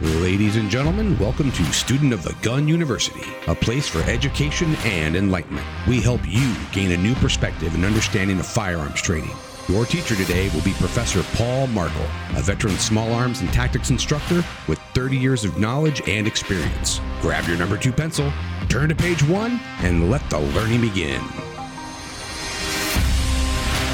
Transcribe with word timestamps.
Ladies 0.00 0.56
and 0.56 0.70
gentlemen, 0.70 1.18
welcome 1.18 1.52
to 1.52 1.64
Student 1.74 2.14
of 2.14 2.22
the 2.22 2.32
Gun 2.40 2.66
University, 2.66 3.20
a 3.48 3.54
place 3.54 3.86
for 3.86 4.00
education 4.10 4.74
and 4.86 5.14
enlightenment. 5.14 5.66
We 5.86 6.00
help 6.00 6.22
you 6.26 6.54
gain 6.72 6.92
a 6.92 6.96
new 6.96 7.14
perspective 7.16 7.74
and 7.74 7.84
understanding 7.84 8.40
of 8.40 8.46
firearms 8.46 9.02
training. 9.02 9.36
Your 9.68 9.84
teacher 9.84 10.16
today 10.16 10.48
will 10.54 10.62
be 10.62 10.72
Professor 10.72 11.22
Paul 11.36 11.66
Markel, 11.66 12.06
a 12.34 12.40
veteran 12.40 12.78
small 12.78 13.12
arms 13.12 13.42
and 13.42 13.52
tactics 13.52 13.90
instructor 13.90 14.42
with 14.68 14.78
30 14.94 15.18
years 15.18 15.44
of 15.44 15.58
knowledge 15.58 16.00
and 16.08 16.26
experience. 16.26 16.98
Grab 17.20 17.46
your 17.46 17.58
number 17.58 17.76
two 17.76 17.92
pencil, 17.92 18.32
turn 18.70 18.88
to 18.88 18.94
page 18.94 19.22
one, 19.24 19.60
and 19.80 20.10
let 20.10 20.30
the 20.30 20.40
learning 20.40 20.80
begin. 20.80 21.22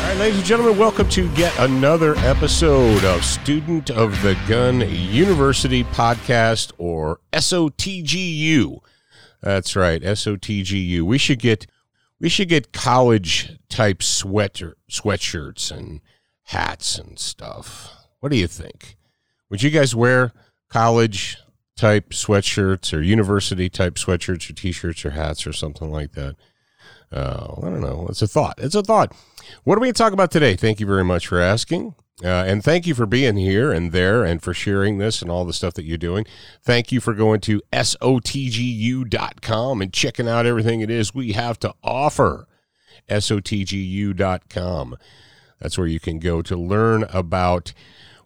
Right, 0.06 0.18
ladies 0.18 0.38
and 0.38 0.46
gentlemen, 0.46 0.78
welcome 0.78 1.08
to 1.08 1.26
yet 1.30 1.52
another 1.58 2.14
episode 2.18 3.02
of 3.04 3.24
Student 3.24 3.90
of 3.90 4.22
the 4.22 4.38
Gun 4.46 4.88
University 4.88 5.82
podcast 5.82 6.70
or 6.78 7.18
SOTGU. 7.32 8.78
That's 9.42 9.74
right, 9.74 10.00
SOTGU. 10.00 11.02
We 11.02 11.18
should 11.18 11.40
get 11.40 11.66
we 12.20 12.28
should 12.28 12.48
get 12.48 12.72
college 12.72 13.58
type 13.68 14.00
sweater 14.00 14.76
sweatshirts 14.88 15.76
and 15.76 16.00
hats 16.44 16.98
and 16.98 17.18
stuff. 17.18 17.92
What 18.20 18.30
do 18.30 18.38
you 18.38 18.46
think? 18.46 18.96
Would 19.50 19.64
you 19.64 19.70
guys 19.70 19.96
wear 19.96 20.32
college 20.68 21.36
type 21.76 22.10
sweatshirts 22.10 22.96
or 22.96 23.02
university 23.02 23.68
type 23.68 23.94
sweatshirts 23.96 24.48
or 24.48 24.52
t-shirts 24.52 25.04
or 25.04 25.10
hats 25.10 25.48
or 25.48 25.52
something 25.52 25.90
like 25.90 26.12
that? 26.12 26.36
Uh, 27.12 27.54
I 27.58 27.60
don't 27.62 27.80
know. 27.80 28.06
It's 28.08 28.22
a 28.22 28.26
thought. 28.26 28.54
It's 28.58 28.74
a 28.74 28.82
thought. 28.82 29.14
What 29.64 29.78
are 29.78 29.80
we 29.80 29.86
going 29.86 29.94
to 29.94 29.98
talk 29.98 30.12
about 30.12 30.30
today? 30.30 30.56
Thank 30.56 30.80
you 30.80 30.86
very 30.86 31.04
much 31.04 31.26
for 31.26 31.40
asking. 31.40 31.94
Uh, 32.24 32.44
and 32.46 32.64
thank 32.64 32.86
you 32.86 32.94
for 32.94 33.04
being 33.04 33.36
here 33.36 33.70
and 33.70 33.92
there 33.92 34.24
and 34.24 34.42
for 34.42 34.54
sharing 34.54 34.96
this 34.96 35.20
and 35.20 35.30
all 35.30 35.44
the 35.44 35.52
stuff 35.52 35.74
that 35.74 35.84
you're 35.84 35.98
doing. 35.98 36.24
Thank 36.62 36.90
you 36.90 36.98
for 36.98 37.12
going 37.12 37.40
to 37.42 37.60
SOTGU.com 37.74 39.02
and 39.82 39.92
checking 39.92 40.26
out 40.26 40.46
everything 40.46 40.80
it 40.80 40.90
is 40.90 41.14
we 41.14 41.32
have 41.32 41.58
to 41.60 41.74
offer. 41.84 42.48
SOTGU.com. 43.10 44.96
That's 45.60 45.76
where 45.76 45.86
you 45.86 46.00
can 46.00 46.18
go 46.18 46.40
to 46.42 46.56
learn 46.56 47.04
about 47.04 47.74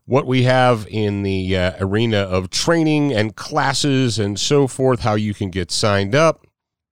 what 0.05 0.27
we 0.27 0.45
have 0.45 0.87
in 0.89 1.23
the 1.23 1.57
uh, 1.57 1.73
arena 1.81 2.19
of 2.19 2.51
training 2.51 3.13
and 3.13 3.35
classes 3.37 4.19
and 4.21 4.39
so 4.39 4.67
forth, 4.69 5.01
how 5.01 5.15
you 5.15 5.35
can 5.35 5.51
get 5.51 5.71
signed 5.71 6.15
up. 6.15 6.47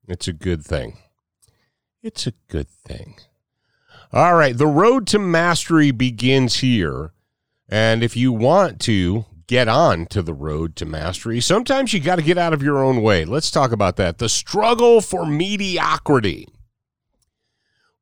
It's 0.08 0.26
a 0.28 0.32
good 0.32 0.64
thing. 0.64 0.98
It's 2.02 2.26
a 2.28 2.34
good 2.48 2.68
thing. 2.68 3.16
All 4.12 4.34
right, 4.34 4.56
the 4.56 4.66
road 4.66 5.06
to 5.08 5.18
mastery 5.18 5.90
begins 5.90 6.56
here. 6.56 7.12
And 7.68 8.02
if 8.02 8.16
you 8.16 8.32
want 8.32 8.80
to 8.82 9.26
get 9.46 9.66
on 9.68 10.06
to 10.06 10.22
the 10.22 10.32
road 10.32 10.76
to 10.76 10.86
mastery, 10.86 11.40
sometimes 11.40 11.92
you 11.92 12.00
got 12.00 12.16
to 12.16 12.22
get 12.22 12.38
out 12.38 12.52
of 12.52 12.62
your 12.62 12.82
own 12.82 13.02
way. 13.02 13.24
Let's 13.24 13.50
talk 13.50 13.72
about 13.72 13.96
that. 13.96 14.18
The 14.18 14.28
struggle 14.28 15.00
for 15.00 15.26
mediocrity. 15.26 16.48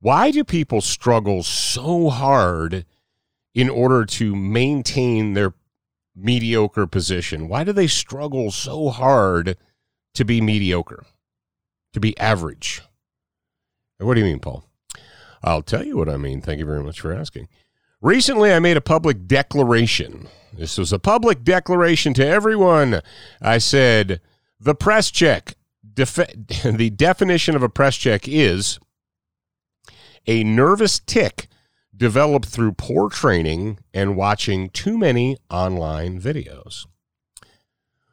Why 0.00 0.30
do 0.30 0.44
people 0.44 0.82
struggle 0.82 1.42
so 1.42 2.10
hard 2.10 2.84
in 3.54 3.70
order 3.70 4.04
to 4.04 4.36
maintain 4.36 5.32
their 5.32 5.54
mediocre 6.14 6.86
position? 6.86 7.48
Why 7.48 7.64
do 7.64 7.72
they 7.72 7.86
struggle 7.86 8.50
so 8.50 8.90
hard 8.90 9.56
to 10.14 10.24
be 10.24 10.40
mediocre, 10.42 11.06
to 11.94 11.98
be 11.98 12.16
average? 12.18 12.82
What 13.98 14.14
do 14.14 14.20
you 14.20 14.26
mean, 14.26 14.40
Paul? 14.40 14.64
I'll 15.42 15.62
tell 15.62 15.84
you 15.84 15.96
what 15.96 16.08
I 16.08 16.16
mean. 16.16 16.40
Thank 16.40 16.58
you 16.58 16.66
very 16.66 16.82
much 16.82 17.00
for 17.00 17.14
asking. 17.14 17.48
Recently, 18.00 18.52
I 18.52 18.58
made 18.58 18.76
a 18.76 18.82
public 18.82 19.26
declaration. 19.26 20.28
This 20.52 20.76
was 20.78 20.92
a 20.92 20.98
public 20.98 21.44
declaration 21.44 22.14
to 22.14 22.26
everyone. 22.26 23.00
I 23.40 23.58
said, 23.58 24.20
the 24.60 24.74
press 24.74 25.10
check, 25.10 25.54
the 25.94 26.92
definition 26.94 27.56
of 27.56 27.62
a 27.62 27.68
press 27.68 27.96
check 27.96 28.28
is 28.28 28.78
a 30.26 30.44
nervous 30.44 30.98
tick 30.98 31.48
developed 31.96 32.46
through 32.46 32.72
poor 32.72 33.08
training 33.08 33.78
and 33.94 34.16
watching 34.16 34.68
too 34.70 34.98
many 34.98 35.36
online 35.50 36.20
videos. 36.20 36.86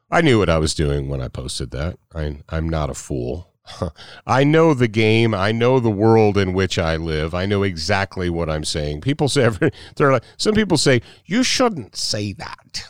I 0.09 0.21
knew 0.21 0.39
what 0.39 0.49
I 0.49 0.59
was 0.59 0.75
doing 0.75 1.09
when 1.09 1.21
I 1.21 1.27
posted 1.27 1.71
that. 1.71 1.97
I, 2.13 2.37
I'm 2.49 2.69
not 2.69 2.89
a 2.89 2.93
fool. 2.93 3.52
I 4.27 4.43
know 4.43 4.73
the 4.73 4.87
game. 4.87 5.33
I 5.33 5.51
know 5.51 5.79
the 5.79 5.89
world 5.89 6.37
in 6.37 6.53
which 6.53 6.77
I 6.77 6.95
live. 6.95 7.33
I 7.33 7.45
know 7.45 7.63
exactly 7.63 8.29
what 8.29 8.49
I'm 8.49 8.63
saying. 8.63 9.01
People 9.01 9.29
say, 9.29 9.49
they're 9.95 10.11
like, 10.11 10.23
some 10.37 10.53
people 10.53 10.77
say, 10.77 11.01
you 11.25 11.43
shouldn't 11.43 11.95
say 11.95 12.33
that. 12.33 12.87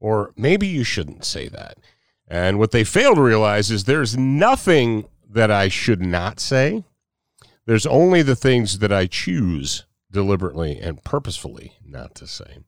Or 0.00 0.32
maybe 0.36 0.66
you 0.66 0.84
shouldn't 0.84 1.24
say 1.24 1.48
that. 1.48 1.78
And 2.26 2.58
what 2.58 2.70
they 2.70 2.84
fail 2.84 3.14
to 3.14 3.22
realize 3.22 3.70
is 3.70 3.84
there's 3.84 4.16
nothing 4.16 5.08
that 5.28 5.50
I 5.50 5.68
should 5.68 6.00
not 6.00 6.40
say. 6.40 6.84
There's 7.66 7.86
only 7.86 8.22
the 8.22 8.36
things 8.36 8.78
that 8.78 8.92
I 8.92 9.06
choose 9.06 9.84
deliberately 10.10 10.78
and 10.78 11.02
purposefully 11.04 11.74
not 11.84 12.14
to 12.16 12.26
say. 12.26 12.58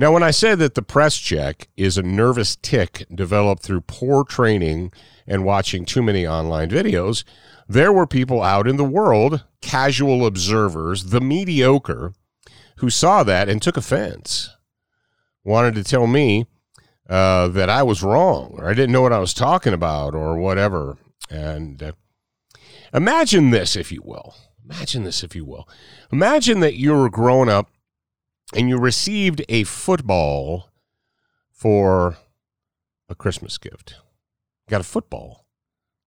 Now, 0.00 0.12
when 0.12 0.22
I 0.22 0.30
said 0.30 0.60
that 0.60 0.76
the 0.76 0.82
press 0.82 1.16
check 1.16 1.68
is 1.76 1.98
a 1.98 2.02
nervous 2.04 2.54
tick 2.54 3.04
developed 3.12 3.64
through 3.64 3.80
poor 3.82 4.22
training 4.22 4.92
and 5.26 5.44
watching 5.44 5.84
too 5.84 6.04
many 6.04 6.24
online 6.24 6.70
videos, 6.70 7.24
there 7.68 7.92
were 7.92 8.06
people 8.06 8.40
out 8.40 8.68
in 8.68 8.76
the 8.76 8.84
world, 8.84 9.44
casual 9.60 10.24
observers, 10.24 11.06
the 11.06 11.20
mediocre, 11.20 12.12
who 12.76 12.90
saw 12.90 13.24
that 13.24 13.48
and 13.48 13.60
took 13.60 13.76
offense, 13.76 14.50
wanted 15.44 15.74
to 15.74 15.82
tell 15.82 16.06
me 16.06 16.46
uh, 17.10 17.48
that 17.48 17.68
I 17.68 17.82
was 17.82 18.00
wrong 18.00 18.54
or 18.56 18.70
I 18.70 18.74
didn't 18.74 18.92
know 18.92 19.02
what 19.02 19.12
I 19.12 19.18
was 19.18 19.34
talking 19.34 19.72
about 19.72 20.14
or 20.14 20.38
whatever. 20.38 20.96
And 21.28 21.82
uh, 21.82 21.92
imagine 22.94 23.50
this, 23.50 23.74
if 23.74 23.90
you 23.90 24.02
will. 24.04 24.36
Imagine 24.64 25.02
this, 25.02 25.24
if 25.24 25.34
you 25.34 25.44
will. 25.44 25.68
Imagine 26.12 26.60
that 26.60 26.76
you 26.76 26.94
were 26.94 27.10
growing 27.10 27.48
up 27.48 27.68
and 28.54 28.68
you 28.68 28.78
received 28.78 29.42
a 29.48 29.64
football 29.64 30.70
for 31.50 32.16
a 33.08 33.14
Christmas 33.14 33.58
gift 33.58 33.96
got 34.68 34.80
a 34.80 34.84
football, 34.84 35.46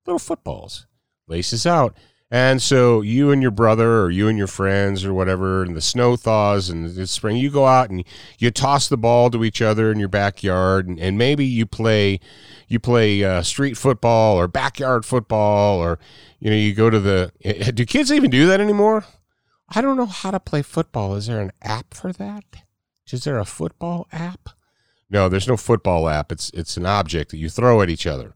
little 0.06 0.20
footballs, 0.20 0.88
laces 1.28 1.66
out. 1.66 1.96
And 2.34 2.62
so 2.62 3.02
you 3.02 3.32
and 3.32 3.42
your 3.42 3.52
brother, 3.52 4.04
or 4.04 4.10
you 4.10 4.30
and 4.30 4.38
your 4.38 4.48
friends, 4.48 5.04
or 5.04 5.14
whatever, 5.14 5.64
and 5.64 5.76
the 5.76 5.82
snow 5.82 6.16
thaws 6.16 6.70
and 6.70 6.90
the 6.90 7.06
spring, 7.06 7.36
you 7.36 7.52
go 7.52 7.66
out 7.66 7.90
and 7.90 8.06
you 8.40 8.52
toss 8.52 8.88
the 8.88 8.96
ball 8.96 9.30
to 9.32 9.44
each 9.44 9.62
other 9.62 9.92
in 9.92 10.00
your 10.00 10.08
backyard, 10.08 10.88
and, 10.88 10.98
and 10.98 11.18
maybe 11.18 11.44
you 11.44 11.66
play, 11.66 12.22
you 12.70 12.80
play 12.80 13.22
uh, 13.22 13.42
street 13.42 13.76
football 13.76 14.38
or 14.38 14.48
backyard 14.48 15.06
football, 15.06 15.80
or 15.80 16.00
you 16.40 16.50
know 16.50 16.56
you 16.56 16.74
go 16.74 16.90
to 16.90 17.02
the. 17.02 17.34
Eh, 17.44 17.72
do 17.72 17.86
kids 17.86 18.14
even 18.14 18.30
do 18.30 18.48
that 18.48 18.62
anymore? 18.62 19.04
I 19.74 19.82
don't 19.82 19.98
know 19.98 20.06
how 20.06 20.32
to 20.32 20.40
play 20.40 20.62
football. 20.62 21.16
Is 21.16 21.28
there 21.28 21.40
an 21.42 21.52
app 21.62 21.94
for 21.94 22.12
that? 22.14 22.44
Is 23.12 23.24
there 23.24 23.40
a 23.40 23.46
football 23.46 24.08
app? 24.12 24.50
No, 25.10 25.28
there's 25.28 25.48
no 25.48 25.58
football 25.58 26.08
app. 26.08 26.32
It's 26.32 26.50
it's 26.54 26.78
an 26.78 26.86
object 26.86 27.32
that 27.32 27.38
you 27.38 27.50
throw 27.50 27.82
at 27.82 27.90
each 27.90 28.08
other. 28.08 28.34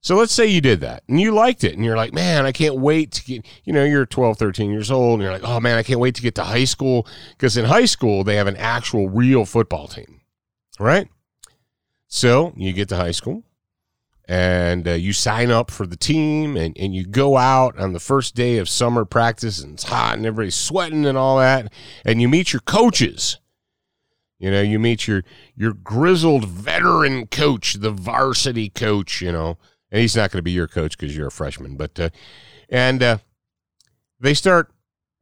So 0.00 0.16
let's 0.16 0.32
say 0.32 0.46
you 0.46 0.60
did 0.60 0.80
that 0.80 1.02
and 1.08 1.20
you 1.20 1.32
liked 1.32 1.64
it 1.64 1.74
and 1.74 1.84
you're 1.84 1.96
like, 1.96 2.12
man, 2.12 2.46
I 2.46 2.52
can't 2.52 2.76
wait 2.76 3.10
to 3.12 3.24
get, 3.24 3.44
you 3.64 3.72
know, 3.72 3.84
you're 3.84 4.06
12, 4.06 4.38
13 4.38 4.70
years 4.70 4.92
old 4.92 5.14
and 5.14 5.22
you're 5.22 5.32
like, 5.32 5.42
oh 5.42 5.58
man, 5.58 5.76
I 5.76 5.82
can't 5.82 5.98
wait 5.98 6.14
to 6.14 6.22
get 6.22 6.36
to 6.36 6.44
high 6.44 6.64
school 6.64 7.06
because 7.30 7.56
in 7.56 7.64
high 7.64 7.84
school 7.84 8.22
they 8.22 8.36
have 8.36 8.46
an 8.46 8.56
actual 8.56 9.08
real 9.08 9.44
football 9.44 9.88
team, 9.88 10.20
right? 10.78 11.08
So 12.06 12.52
you 12.56 12.72
get 12.72 12.88
to 12.90 12.96
high 12.96 13.10
school 13.10 13.42
and 14.28 14.86
uh, 14.86 14.92
you 14.92 15.12
sign 15.12 15.50
up 15.50 15.70
for 15.70 15.86
the 15.86 15.96
team 15.96 16.56
and, 16.56 16.76
and 16.78 16.94
you 16.94 17.06
go 17.06 17.36
out 17.38 17.78
on 17.78 17.94
the 17.94 18.00
first 18.00 18.34
day 18.34 18.58
of 18.58 18.68
summer 18.68 19.04
practice 19.04 19.62
and 19.62 19.74
it's 19.74 19.84
hot 19.84 20.16
and 20.18 20.26
everybody's 20.26 20.54
sweating 20.54 21.06
and 21.06 21.16
all 21.16 21.38
that 21.38 21.72
and 22.04 22.20
you 22.20 22.28
meet 22.28 22.52
your 22.52 22.60
coaches. 22.60 23.38
You 24.38 24.52
know, 24.52 24.62
you 24.62 24.78
meet 24.78 25.08
your 25.08 25.24
your 25.56 25.72
grizzled 25.72 26.46
veteran 26.46 27.26
coach, 27.26 27.74
the 27.74 27.90
varsity 27.90 28.68
coach, 28.68 29.20
you 29.20 29.32
know 29.32 29.58
and 29.90 30.00
he's 30.00 30.16
not 30.16 30.30
going 30.30 30.38
to 30.38 30.42
be 30.42 30.52
your 30.52 30.68
coach 30.68 30.96
because 30.96 31.16
you're 31.16 31.28
a 31.28 31.32
freshman. 31.32 31.76
But 31.76 31.98
uh, 31.98 32.10
and 32.68 33.02
uh, 33.02 33.18
they 34.20 34.34
start 34.34 34.70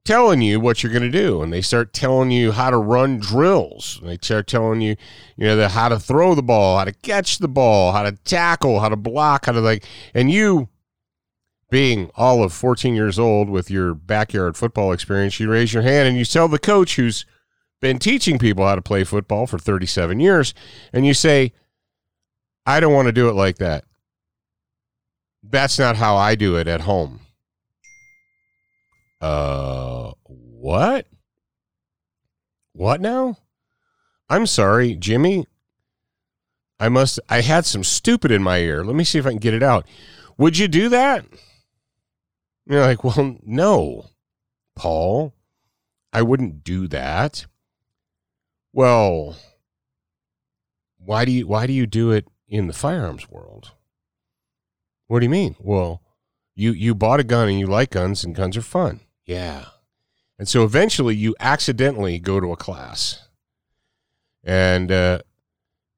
telling 0.07 0.41
you 0.41 0.59
what 0.59 0.83
you're 0.83 0.93
going 0.93 1.11
to 1.11 1.11
do, 1.11 1.43
and 1.43 1.53
they 1.53 1.61
start 1.61 1.93
telling 1.93 2.31
you 2.31 2.53
how 2.53 2.71
to 2.71 2.79
run 2.79 3.19
drills. 3.19 4.01
They 4.03 4.17
start 4.23 4.47
telling 4.47 4.81
you, 4.81 4.97
you 5.37 5.47
know, 5.47 5.57
the, 5.57 5.69
how 5.69 5.91
to 5.91 5.99
throw 5.99 6.35
the 6.35 6.43
ball, 6.43 6.79
how 6.79 6.85
to 6.85 6.93
catch 6.93 7.39
the 7.39 7.49
ball, 7.49 7.93
how 7.93 8.05
to 8.05 8.13
tackle, 8.13 8.81
how 8.81 8.89
to 8.89 8.97
block, 8.97 9.47
how 9.47 9.53
to 9.53 9.61
like, 9.61 9.85
and 10.15 10.31
you. 10.31 10.69
Being 11.69 12.13
all 12.15 12.45
of 12.45 12.53
14 12.53 12.95
years 12.95 13.19
old 13.19 13.51
with 13.51 13.73
your 13.73 13.93
backyard 13.93 14.57
football 14.57 14.93
experience, 14.93 15.41
you 15.41 15.51
raise 15.51 15.75
your 15.75 15.83
hand 15.83 16.07
and 16.07 16.17
you 16.17 16.25
tell 16.25 16.47
the 16.47 16.61
coach 16.61 16.95
who's 16.95 17.27
been 17.81 17.99
teaching 17.99 18.39
people 18.39 18.65
how 18.65 18.77
to 18.77 18.83
play 18.83 19.05
football 19.05 19.47
for 19.47 19.59
37 19.59 20.21
years, 20.21 20.55
and 20.93 21.05
you 21.05 21.13
say, 21.13 21.53
I 22.65 22.81
don't 22.81 22.93
want 22.93 23.07
to 23.07 23.13
do 23.13 23.29
it 23.29 23.35
like 23.35 23.59
that. 23.59 23.85
That's 25.43 25.79
not 25.79 25.97
how 25.97 26.17
I 26.17 26.35
do 26.35 26.57
it 26.57 26.67
at 26.67 26.83
home. 26.83 27.21
Uh, 29.21 30.13
what? 30.25 31.07
What 32.73 33.01
now? 33.01 33.39
I'm 34.29 34.47
sorry, 34.47 34.95
Jimmy. 34.97 35.47
I 36.79 36.89
must 36.89 37.19
I 37.29 37.41
had 37.41 37.65
some 37.65 37.85
stupid 37.85 38.31
in 38.31 38.43
my 38.43 38.59
ear. 38.59 38.85
Let 38.85 38.97
me 38.97 39.05
see 39.05 39.19
if 39.19 39.27
I 39.27 39.31
can 39.31 39.39
get 39.39 39.55
it 39.55 39.63
out. 39.63 39.87
Would 40.37 40.59
you 40.59 40.69
do 40.69 40.89
that? 40.91 41.25
You're 42.67 42.83
like, 42.83 43.05
well, 43.05 43.39
no, 43.43 44.07
Paul, 44.75 45.33
I 46.13 46.23
wouldn't 46.23 46.65
do 46.65 46.89
that. 46.89 47.47
Well, 48.73 49.37
why 50.99 51.25
do 51.25 51.33
you 51.33 51.47
why 51.47 51.67
do 51.67 51.73
you 51.73 51.87
do 51.87 52.11
it 52.11 52.29
in 52.49 52.67
the 52.67 52.73
firearms 52.75 53.31
world? 53.31 53.73
What 55.07 55.21
do 55.21 55.25
you 55.25 55.31
mean? 55.31 55.57
Well, 55.59 56.03
you 56.55 56.73
you 56.73 56.95
bought 56.95 57.21
a 57.21 57.25
gun 57.25 57.49
and 57.49 57.59
you 57.59 57.67
like 57.67 57.91
guns 57.91 58.25
and 58.25 58.35
guns 58.35 58.57
are 58.57 58.63
fun. 58.63 59.01
Yeah. 59.27 59.67
And 60.39 60.49
so 60.49 60.65
eventually 60.65 61.15
you 61.15 61.35
accidentally 61.41 62.19
go 62.19 62.41
to 62.41 62.53
a 62.53 62.57
class. 62.57 63.29
And 64.45 64.93
uh, 64.93 65.21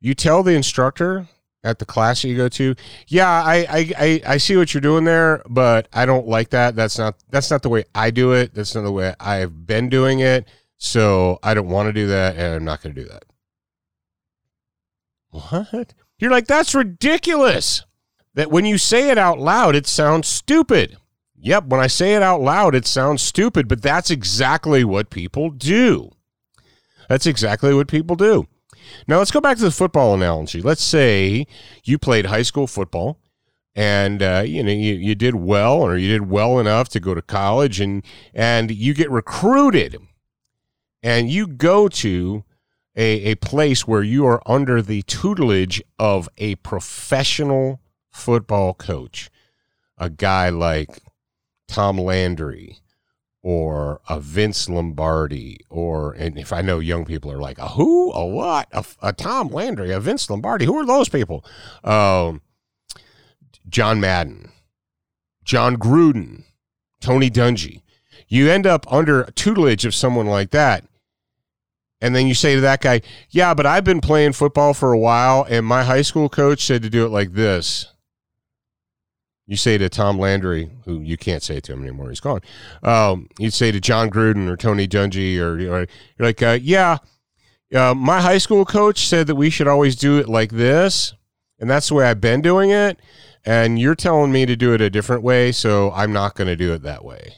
you 0.00 0.14
tell 0.14 0.42
the 0.42 0.54
instructor 0.54 1.28
at 1.62 1.78
the 1.78 1.84
class 1.84 2.22
that 2.22 2.28
you 2.28 2.36
go 2.36 2.48
to, 2.48 2.74
yeah, 3.08 3.28
I, 3.28 3.66
I, 3.68 3.92
I, 3.98 4.22
I 4.26 4.36
see 4.38 4.56
what 4.56 4.72
you're 4.72 4.80
doing 4.80 5.04
there, 5.04 5.42
but 5.48 5.88
I 5.92 6.06
don't 6.06 6.26
like 6.26 6.50
that. 6.50 6.74
That's 6.74 6.98
not 6.98 7.16
that's 7.30 7.50
not 7.50 7.62
the 7.62 7.68
way 7.68 7.84
I 7.94 8.10
do 8.10 8.32
it. 8.32 8.54
That's 8.54 8.74
not 8.74 8.82
the 8.82 8.92
way 8.92 9.14
I've 9.20 9.66
been 9.66 9.88
doing 9.88 10.20
it. 10.20 10.48
So 10.78 11.38
I 11.42 11.54
don't 11.54 11.68
want 11.68 11.88
to 11.88 11.92
do 11.92 12.06
that, 12.06 12.36
and 12.36 12.54
I'm 12.54 12.64
not 12.64 12.82
going 12.82 12.94
to 12.94 13.02
do 13.02 13.08
that. 13.08 13.24
What? 15.30 15.94
You're 16.18 16.30
like, 16.30 16.46
that's 16.46 16.74
ridiculous. 16.74 17.84
That 18.34 18.50
when 18.50 18.64
you 18.64 18.78
say 18.78 19.10
it 19.10 19.18
out 19.18 19.40
loud, 19.40 19.74
it 19.74 19.86
sounds 19.86 20.28
stupid. 20.28 20.96
Yep, 21.40 21.66
when 21.66 21.80
I 21.80 21.86
say 21.86 22.14
it 22.14 22.22
out 22.22 22.40
loud, 22.40 22.74
it 22.74 22.86
sounds 22.86 23.22
stupid, 23.22 23.68
but 23.68 23.82
that's 23.82 24.10
exactly 24.10 24.84
what 24.84 25.10
people 25.10 25.50
do. 25.50 26.10
That's 27.08 27.26
exactly 27.26 27.72
what 27.72 27.88
people 27.88 28.16
do. 28.16 28.48
Now 29.06 29.18
let's 29.18 29.30
go 29.30 29.40
back 29.40 29.56
to 29.58 29.64
the 29.64 29.70
football 29.70 30.14
analogy. 30.14 30.60
Let's 30.60 30.82
say 30.82 31.46
you 31.84 31.98
played 31.98 32.26
high 32.26 32.42
school 32.42 32.66
football 32.66 33.18
and 33.74 34.22
uh, 34.22 34.42
you 34.44 34.62
know 34.62 34.72
you, 34.72 34.94
you 34.94 35.14
did 35.14 35.36
well 35.36 35.80
or 35.80 35.96
you 35.96 36.08
did 36.08 36.28
well 36.28 36.58
enough 36.58 36.88
to 36.88 37.00
go 37.00 37.14
to 37.14 37.22
college 37.22 37.80
and 37.80 38.04
and 38.34 38.70
you 38.70 38.94
get 38.94 39.10
recruited 39.10 39.96
and 41.02 41.30
you 41.30 41.46
go 41.46 41.86
to 41.86 42.44
a, 42.96 43.30
a 43.30 43.34
place 43.36 43.86
where 43.86 44.02
you 44.02 44.26
are 44.26 44.42
under 44.46 44.82
the 44.82 45.02
tutelage 45.02 45.80
of 45.98 46.28
a 46.38 46.56
professional 46.56 47.80
football 48.10 48.74
coach 48.74 49.30
a 49.96 50.10
guy 50.10 50.48
like 50.48 50.98
tom 51.68 51.98
landry 51.98 52.80
or 53.42 54.00
a 54.08 54.20
Vince 54.20 54.68
Lombardi, 54.68 55.60
or 55.70 56.12
and 56.12 56.38
if 56.38 56.52
I 56.52 56.60
know 56.60 56.80
young 56.80 57.04
people 57.04 57.30
are 57.30 57.38
like 57.38 57.58
a 57.58 57.68
who, 57.68 58.12
a 58.12 58.26
what, 58.26 58.68
a, 58.72 58.84
a 59.02 59.12
Tom 59.12 59.48
Landry, 59.48 59.92
a 59.92 60.00
Vince 60.00 60.28
Lombardi, 60.28 60.64
who 60.64 60.76
are 60.76 60.86
those 60.86 61.08
people? 61.08 61.44
Um, 61.84 62.42
John 63.68 64.00
Madden, 64.00 64.50
Jon 65.44 65.76
Gruden, 65.76 66.44
Tony 67.00 67.30
Dungy. 67.30 67.82
You 68.26 68.50
end 68.50 68.66
up 68.66 68.90
under 68.92 69.24
tutelage 69.34 69.86
of 69.86 69.94
someone 69.94 70.26
like 70.26 70.50
that. 70.50 70.84
And 72.00 72.14
then 72.14 72.26
you 72.26 72.34
say 72.34 72.54
to 72.54 72.60
that 72.60 72.82
guy, 72.82 73.00
Yeah, 73.30 73.54
but 73.54 73.66
I've 73.66 73.84
been 73.84 74.00
playing 74.00 74.34
football 74.34 74.74
for 74.74 74.92
a 74.92 74.98
while, 74.98 75.46
and 75.48 75.64
my 75.64 75.84
high 75.84 76.02
school 76.02 76.28
coach 76.28 76.64
said 76.64 76.82
to 76.82 76.90
do 76.90 77.06
it 77.06 77.10
like 77.10 77.32
this 77.32 77.86
you 79.48 79.56
say 79.56 79.78
to 79.78 79.88
Tom 79.88 80.18
Landry, 80.18 80.70
who 80.84 81.00
you 81.00 81.16
can't 81.16 81.42
say 81.42 81.58
to 81.58 81.72
him 81.72 81.82
anymore, 81.82 82.10
he's 82.10 82.20
gone. 82.20 82.42
Um, 82.82 83.28
you'd 83.38 83.54
say 83.54 83.72
to 83.72 83.80
Jon 83.80 84.10
Gruden 84.10 84.46
or 84.46 84.58
Tony 84.58 84.86
Dungy, 84.86 85.38
or 85.38 85.56
know, 85.56 85.78
you're 85.78 85.86
like, 86.18 86.42
uh, 86.42 86.58
yeah, 86.60 86.98
uh, 87.74 87.94
my 87.94 88.20
high 88.20 88.36
school 88.36 88.66
coach 88.66 89.08
said 89.08 89.26
that 89.26 89.36
we 89.36 89.48
should 89.48 89.66
always 89.66 89.96
do 89.96 90.18
it 90.18 90.28
like 90.28 90.52
this, 90.52 91.14
and 91.58 91.68
that's 91.68 91.88
the 91.88 91.94
way 91.94 92.04
I've 92.04 92.20
been 92.20 92.42
doing 92.42 92.70
it. 92.70 93.00
And 93.42 93.80
you're 93.80 93.94
telling 93.94 94.30
me 94.30 94.44
to 94.44 94.54
do 94.54 94.74
it 94.74 94.82
a 94.82 94.90
different 94.90 95.22
way, 95.22 95.50
so 95.52 95.92
I'm 95.92 96.12
not 96.12 96.34
going 96.34 96.48
to 96.48 96.56
do 96.56 96.74
it 96.74 96.82
that 96.82 97.02
way. 97.02 97.32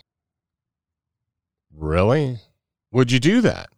Really? 1.73 2.39
Would 2.91 3.13
you 3.13 3.21
do 3.21 3.41
that? 3.43 3.69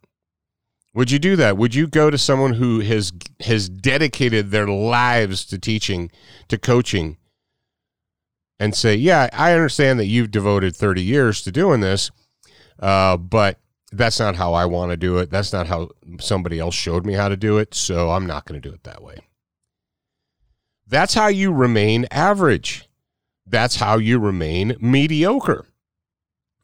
Would 0.95 1.11
you 1.11 1.19
do 1.19 1.35
that? 1.35 1.55
Would 1.55 1.75
you 1.75 1.85
go 1.85 2.09
to 2.09 2.17
someone 2.17 2.53
who 2.53 2.79
has 2.79 3.13
has 3.41 3.69
dedicated 3.69 4.49
their 4.49 4.67
lives 4.67 5.45
to 5.45 5.59
teaching, 5.59 6.09
to 6.47 6.57
coaching? 6.57 7.17
And 8.63 8.73
say, 8.73 8.95
yeah, 8.95 9.27
I 9.33 9.51
understand 9.51 9.99
that 9.99 10.05
you've 10.05 10.31
devoted 10.31 10.73
30 10.73 11.03
years 11.03 11.41
to 11.41 11.51
doing 11.51 11.81
this, 11.81 12.11
uh, 12.79 13.17
but 13.17 13.59
that's 13.91 14.21
not 14.21 14.37
how 14.37 14.53
I 14.53 14.63
want 14.65 14.91
to 14.91 14.95
do 14.95 15.17
it. 15.17 15.29
That's 15.29 15.51
not 15.51 15.67
how 15.67 15.89
somebody 16.21 16.59
else 16.59 16.73
showed 16.73 17.05
me 17.05 17.11
how 17.11 17.27
to 17.27 17.35
do 17.35 17.57
it. 17.57 17.73
So 17.73 18.11
I'm 18.11 18.25
not 18.25 18.45
going 18.45 18.61
to 18.61 18.65
do 18.65 18.73
it 18.73 18.85
that 18.85 19.03
way. 19.03 19.17
That's 20.87 21.13
how 21.13 21.27
you 21.27 21.51
remain 21.51 22.07
average. 22.09 22.87
That's 23.45 23.75
how 23.75 23.97
you 23.97 24.17
remain 24.17 24.77
mediocre. 24.79 25.65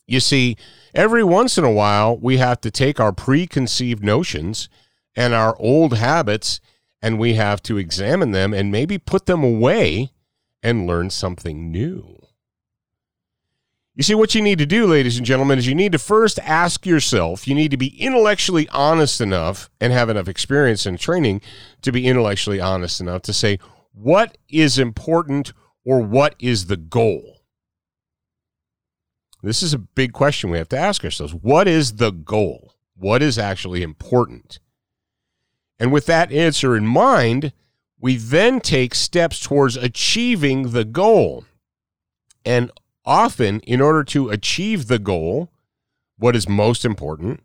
You 0.08 0.22
see, 0.22 0.56
every 0.96 1.26
once 1.26 1.58
in 1.58 1.66
a 1.66 1.72
while, 1.72 2.18
we 2.18 2.38
have 2.38 2.62
to 2.62 2.72
take 2.72 3.02
our 3.02 3.12
preconceived 3.12 4.06
notions 4.06 4.70
and 5.18 5.34
our 5.34 5.54
old 5.60 5.98
habits 5.98 6.62
and 7.02 7.20
we 7.20 7.34
have 7.34 7.62
to 7.64 7.78
examine 7.78 8.32
them 8.32 8.54
and 8.54 8.72
maybe 8.72 8.98
put 8.98 9.26
them 9.26 9.44
away 9.44 10.12
and 10.62 10.88
learn 10.88 11.10
something 11.10 11.72
new. 11.72 12.20
You 13.96 14.04
see, 14.04 14.16
what 14.16 14.34
you 14.34 14.42
need 14.42 14.60
to 14.60 14.66
do, 14.66 14.86
ladies 14.86 15.18
and 15.18 15.26
gentlemen, 15.26 15.60
is 15.60 15.68
you 15.68 15.76
need 15.76 15.92
to 15.92 16.00
first 16.00 16.40
ask 16.40 16.86
yourself, 16.86 17.48
you 17.48 17.54
need 17.54 17.72
to 17.72 17.78
be 17.78 18.02
intellectually 18.02 18.70
honest 18.70 19.20
enough 19.20 19.70
and 19.82 19.92
have 19.92 20.10
enough 20.10 20.30
experience 20.30 20.86
and 20.86 20.98
training 20.98 21.42
to 21.82 21.92
be 21.92 22.08
intellectually 22.08 22.62
honest 22.62 23.02
enough 23.02 23.24
to 23.24 23.34
say, 23.34 23.60
what 23.92 24.38
is 24.48 24.80
important 24.80 25.52
or 25.84 26.00
what 26.00 26.36
is 26.40 26.68
the 26.68 26.78
goal? 26.78 27.42
This 29.42 29.64
is 29.64 29.74
a 29.74 29.80
big 29.80 30.14
question 30.14 30.50
we 30.50 30.58
have 30.58 30.70
to 30.70 30.78
ask 30.78 31.04
ourselves. 31.04 31.34
What 31.34 31.68
is 31.68 31.96
the 31.96 32.12
goal? 32.12 32.76
What 32.96 33.22
is 33.22 33.38
actually 33.38 33.84
important? 33.84 34.60
And 35.80 35.92
with 35.92 36.06
that 36.06 36.32
answer 36.32 36.76
in 36.76 36.86
mind, 36.86 37.54
we 38.00 38.16
then 38.16 38.60
take 38.62 38.96
steps 38.96 39.40
towards 39.40 39.76
achieving 39.76 40.72
the 40.72 40.86
goal. 40.86 41.46
And 42.46 42.72
often, 43.06 43.60
in 43.62 43.82
order 43.82 44.04
to 44.06 44.30
achieve 44.30 44.88
the 44.88 45.00
goal, 45.00 45.52
what 46.18 46.36
is 46.36 46.48
most 46.48 46.86
important, 46.86 47.42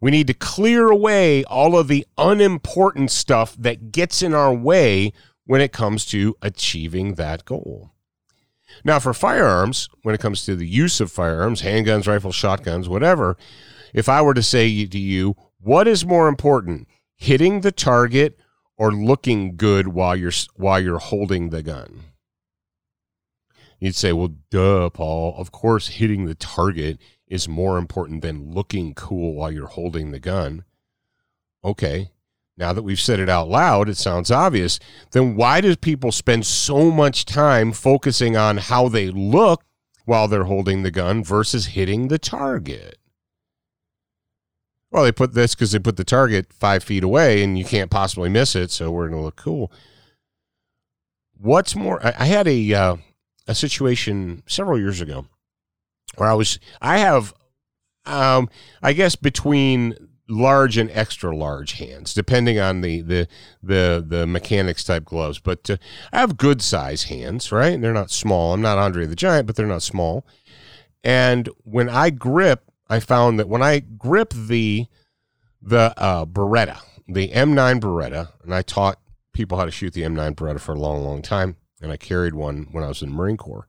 we 0.00 0.10
need 0.10 0.26
to 0.26 0.34
clear 0.34 0.88
away 0.88 1.44
all 1.44 1.78
of 1.78 1.88
the 1.88 2.06
unimportant 2.18 3.10
stuff 3.10 3.54
that 3.56 3.92
gets 3.92 4.22
in 4.22 4.34
our 4.34 4.52
way 4.52 5.12
when 5.44 5.60
it 5.60 5.72
comes 5.72 6.04
to 6.06 6.36
achieving 6.42 7.14
that 7.14 7.44
goal. 7.44 7.90
Now, 8.84 8.98
for 8.98 9.12
firearms, 9.12 9.88
when 10.02 10.14
it 10.14 10.20
comes 10.20 10.44
to 10.46 10.56
the 10.56 10.66
use 10.66 11.00
of 11.00 11.12
firearms, 11.12 11.62
handguns, 11.62 12.06
rifles, 12.06 12.34
shotguns, 12.34 12.88
whatever, 12.88 13.36
if 13.92 14.08
I 14.08 14.22
were 14.22 14.34
to 14.34 14.42
say 14.42 14.86
to 14.86 14.98
you, 14.98 15.36
what 15.60 15.86
is 15.86 16.06
more 16.06 16.26
important, 16.26 16.88
hitting 17.14 17.60
the 17.60 17.72
target 17.72 18.38
or 18.82 18.90
looking 18.90 19.54
good 19.56 19.86
while 19.86 20.16
you're 20.16 20.32
while 20.56 20.80
you're 20.80 20.98
holding 20.98 21.50
the 21.50 21.62
gun. 21.62 22.00
You'd 23.78 23.94
say, 23.94 24.12
"Well, 24.12 24.34
duh, 24.50 24.90
Paul. 24.90 25.36
Of 25.38 25.52
course, 25.52 25.86
hitting 25.86 26.24
the 26.24 26.34
target 26.34 26.98
is 27.28 27.46
more 27.46 27.78
important 27.78 28.22
than 28.22 28.52
looking 28.52 28.92
cool 28.94 29.34
while 29.34 29.52
you're 29.52 29.68
holding 29.68 30.10
the 30.10 30.18
gun." 30.18 30.64
Okay. 31.62 32.10
Now 32.56 32.72
that 32.72 32.82
we've 32.82 32.98
said 32.98 33.20
it 33.20 33.28
out 33.28 33.48
loud, 33.48 33.88
it 33.88 33.96
sounds 33.98 34.32
obvious. 34.32 34.80
Then 35.12 35.36
why 35.36 35.60
do 35.60 35.76
people 35.76 36.10
spend 36.10 36.44
so 36.44 36.90
much 36.90 37.24
time 37.24 37.70
focusing 37.70 38.36
on 38.36 38.56
how 38.56 38.88
they 38.88 39.10
look 39.10 39.62
while 40.06 40.26
they're 40.26 40.50
holding 40.54 40.82
the 40.82 40.90
gun 40.90 41.22
versus 41.22 41.66
hitting 41.66 42.08
the 42.08 42.18
target? 42.18 42.98
Well, 44.92 45.04
they 45.04 45.12
put 45.12 45.32
this 45.32 45.54
because 45.54 45.72
they 45.72 45.78
put 45.78 45.96
the 45.96 46.04
target 46.04 46.52
five 46.52 46.84
feet 46.84 47.02
away 47.02 47.42
and 47.42 47.58
you 47.58 47.64
can't 47.64 47.90
possibly 47.90 48.28
miss 48.28 48.54
it, 48.54 48.70
so 48.70 48.90
we're 48.90 49.08
going 49.08 49.20
to 49.20 49.24
look 49.24 49.36
cool. 49.36 49.72
What's 51.40 51.74
more, 51.74 52.04
I, 52.06 52.14
I 52.18 52.24
had 52.26 52.46
a 52.46 52.74
uh, 52.74 52.96
a 53.48 53.54
situation 53.54 54.42
several 54.46 54.78
years 54.78 55.00
ago 55.00 55.26
where 56.16 56.28
I 56.28 56.34
was, 56.34 56.58
I 56.80 56.98
have, 56.98 57.32
um, 58.04 58.50
I 58.82 58.92
guess 58.92 59.16
between 59.16 59.96
large 60.28 60.76
and 60.76 60.90
extra 60.90 61.34
large 61.34 61.72
hands, 61.72 62.12
depending 62.12 62.58
on 62.58 62.82
the 62.82 63.00
the 63.00 63.28
the 63.62 64.04
the 64.06 64.26
mechanics 64.26 64.84
type 64.84 65.04
gloves. 65.04 65.38
But 65.38 65.70
uh, 65.70 65.76
I 66.12 66.20
have 66.20 66.36
good 66.36 66.60
size 66.60 67.04
hands, 67.04 67.50
right? 67.50 67.80
They're 67.80 67.92
not 67.92 68.10
small. 68.10 68.52
I'm 68.52 68.62
not 68.62 68.78
Andre 68.78 69.06
the 69.06 69.16
Giant, 69.16 69.46
but 69.46 69.56
they're 69.56 69.66
not 69.66 69.82
small. 69.82 70.26
And 71.02 71.48
when 71.64 71.88
I 71.88 72.10
grip, 72.10 72.70
I 72.92 73.00
found 73.00 73.38
that 73.38 73.48
when 73.48 73.62
I 73.62 73.78
grip 73.80 74.34
the 74.34 74.86
the 75.62 75.94
uh, 75.96 76.26
Beretta, 76.26 76.78
the 77.08 77.28
M9 77.28 77.80
Beretta, 77.80 78.28
and 78.44 78.54
I 78.54 78.60
taught 78.60 78.98
people 79.32 79.56
how 79.56 79.64
to 79.64 79.70
shoot 79.70 79.94
the 79.94 80.02
M9 80.02 80.34
Beretta 80.34 80.60
for 80.60 80.74
a 80.74 80.78
long, 80.78 81.02
long 81.02 81.22
time, 81.22 81.56
and 81.80 81.90
I 81.90 81.96
carried 81.96 82.34
one 82.34 82.66
when 82.70 82.84
I 82.84 82.88
was 82.88 83.00
in 83.00 83.10
Marine 83.10 83.38
Corps. 83.38 83.66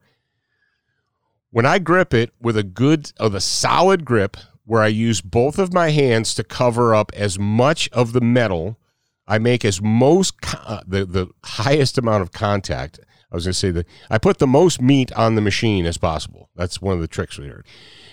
When 1.50 1.64
I 1.64 1.78
grip 1.78 2.12
it 2.12 2.34
with 2.38 2.58
a 2.58 2.62
good, 2.62 3.12
of 3.16 3.34
a 3.34 3.40
solid 3.40 4.04
grip, 4.04 4.36
where 4.66 4.82
I 4.82 4.88
use 4.88 5.22
both 5.22 5.58
of 5.58 5.72
my 5.72 5.88
hands 5.88 6.34
to 6.34 6.44
cover 6.44 6.94
up 6.94 7.10
as 7.14 7.38
much 7.38 7.88
of 7.92 8.12
the 8.12 8.20
metal 8.20 8.78
I 9.26 9.38
make 9.38 9.64
as 9.64 9.80
most 9.80 10.42
co- 10.42 10.80
the 10.86 11.06
the 11.06 11.28
highest 11.44 11.96
amount 11.96 12.20
of 12.20 12.32
contact. 12.32 13.00
I 13.34 13.36
was 13.36 13.46
going 13.46 13.52
to 13.52 13.58
say 13.58 13.72
that 13.72 13.88
I 14.08 14.18
put 14.18 14.38
the 14.38 14.46
most 14.46 14.80
meat 14.80 15.12
on 15.14 15.34
the 15.34 15.40
machine 15.40 15.86
as 15.86 15.96
possible. 15.96 16.50
That's 16.54 16.80
one 16.80 16.94
of 16.94 17.00
the 17.00 17.08
tricks 17.08 17.36
we 17.36 17.48
heard. 17.48 17.66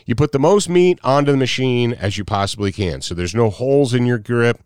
You 0.08 0.16
put 0.16 0.32
the 0.32 0.40
most 0.40 0.68
meat 0.68 0.98
onto 1.04 1.32
the 1.32 1.38
machine 1.38 1.94
as 1.94 2.18
you 2.18 2.26
possibly 2.26 2.72
can. 2.72 3.02
So 3.02 3.14
there's 3.14 3.36
no 3.36 3.52
holes 3.52 3.94
in 3.94 4.08
your 4.08 4.18
grip. 4.18 4.64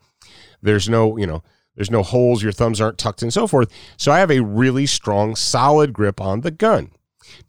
There's 0.62 0.88
no, 0.88 1.18
you 1.18 1.28
know, 1.28 1.44
there's 1.76 1.92
no 1.92 2.04
holes. 2.04 2.42
Your 2.42 2.54
thumbs 2.54 2.80
aren't 2.80 2.98
tucked 2.98 3.22
and 3.22 3.34
so 3.34 3.48
forth. 3.48 3.70
So 3.98 4.14
I 4.14 4.20
have 4.20 4.32
a 4.32 4.44
really 4.44 4.86
strong, 4.86 5.36
solid 5.36 5.92
grip 5.92 6.22
on 6.22 6.40
the 6.40 6.52
gun. 6.52 6.92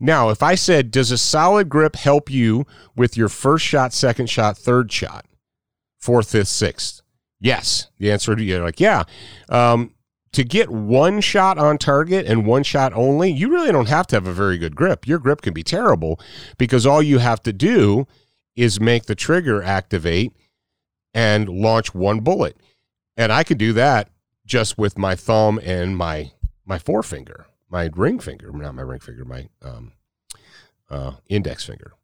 Now, 0.01 0.31
if 0.31 0.43
I 0.43 0.57
said, 0.57 0.91
does 0.91 1.13
a 1.13 1.19
solid 1.19 1.69
grip 1.69 1.95
help 1.95 2.29
you 2.29 2.67
with 2.97 3.17
your 3.17 3.29
first 3.29 3.65
shot, 3.65 3.93
second 3.93 4.29
shot, 4.29 4.59
third 4.59 4.91
shot, 4.91 5.27
fourth, 6.01 6.33
fifth, 6.33 6.49
sixth? 6.49 7.03
Yes. 7.39 7.87
The 7.99 8.11
answer 8.11 8.35
to 8.35 8.43
you, 8.43 8.65
like, 8.65 8.81
yeah. 8.81 9.05
Um, 9.49 9.93
to 10.37 10.45
get 10.45 10.69
one 10.69 11.23
shot 11.23 11.57
on 11.57 11.78
target 11.78 12.26
and 12.26 12.45
one 12.45 12.62
shot 12.62 12.93
only, 12.93 13.33
you 13.33 13.49
really 13.49 13.73
don't 13.73 13.88
have 13.88 14.07
to 14.09 14.16
have 14.16 14.26
a 14.26 14.35
very 14.35 14.59
good 14.59 14.76
grip. 14.76 15.07
Your 15.07 15.19
grip 15.19 15.40
can 15.40 15.55
be 15.55 15.62
terrible 15.62 16.21
because 16.59 16.85
all 16.85 17.02
you 17.02 17.21
have 17.21 17.43
to 17.45 17.55
do 17.55 18.07
is 18.55 18.78
make 18.78 19.07
the 19.07 19.14
trigger 19.14 19.62
activate 19.62 20.35
and 21.14 21.49
launch 21.49 21.95
one 21.95 22.21
bullet. 22.21 22.55
And 23.16 23.33
I 23.33 23.45
could 23.45 23.57
do 23.57 23.73
that 23.73 24.11
just 24.45 24.76
with 24.76 24.99
my 24.99 25.14
thumb 25.14 25.59
and 25.64 25.97
my 25.97 26.33
my 26.66 26.78
forefinger, 26.78 27.47
my 27.71 27.88
ring 27.95 28.19
finger, 28.19 28.52
not 28.52 28.75
my 28.75 28.83
ring 28.83 29.00
finger, 29.00 29.25
my 29.25 29.49
um, 29.62 29.93
uh, 30.90 31.12
index 31.31 31.64
finger. 31.64 31.95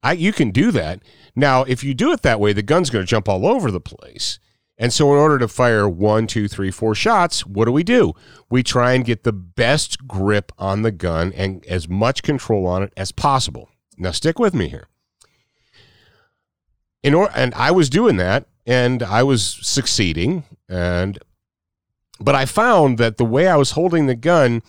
I 0.00 0.12
you 0.12 0.32
can 0.32 0.52
do 0.52 0.70
that. 0.70 1.02
Now, 1.34 1.64
if 1.64 1.82
you 1.82 1.92
do 1.92 2.12
it 2.12 2.22
that 2.22 2.38
way, 2.38 2.52
the 2.52 2.62
gun's 2.62 2.88
going 2.88 3.04
to 3.04 3.10
jump 3.10 3.28
all 3.28 3.48
over 3.48 3.72
the 3.72 3.80
place. 3.80 4.38
And 4.80 4.92
so, 4.92 5.12
in 5.12 5.18
order 5.18 5.38
to 5.40 5.48
fire 5.48 5.88
one, 5.88 6.28
two, 6.28 6.46
three, 6.46 6.70
four 6.70 6.94
shots, 6.94 7.44
what 7.44 7.64
do 7.64 7.72
we 7.72 7.82
do? 7.82 8.14
We 8.48 8.62
try 8.62 8.92
and 8.92 9.04
get 9.04 9.24
the 9.24 9.32
best 9.32 10.06
grip 10.06 10.52
on 10.56 10.82
the 10.82 10.92
gun 10.92 11.32
and 11.34 11.66
as 11.66 11.88
much 11.88 12.22
control 12.22 12.64
on 12.66 12.84
it 12.84 12.92
as 12.96 13.10
possible. 13.10 13.68
Now, 13.96 14.12
stick 14.12 14.38
with 14.38 14.54
me 14.54 14.68
here. 14.68 14.86
In 17.02 17.14
or- 17.14 17.30
and 17.34 17.52
I 17.54 17.72
was 17.72 17.90
doing 17.90 18.16
that, 18.18 18.46
and 18.66 19.02
I 19.02 19.24
was 19.24 19.58
succeeding, 19.62 20.44
and 20.68 21.18
but 22.20 22.34
I 22.36 22.44
found 22.44 22.98
that 22.98 23.16
the 23.16 23.24
way 23.24 23.48
I 23.48 23.56
was 23.56 23.72
holding 23.72 24.06
the 24.06 24.14
gun, 24.14 24.62